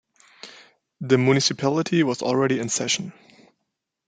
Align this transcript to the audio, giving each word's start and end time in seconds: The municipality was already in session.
The 1.01 1.19
municipality 1.19 2.01
was 2.01 2.23
already 2.23 2.59
in 2.59 2.69
session. 2.69 3.13